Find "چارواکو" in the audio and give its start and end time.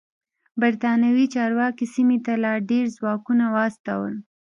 1.33-1.85